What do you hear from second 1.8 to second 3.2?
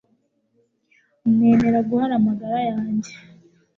guhara amagara yanjye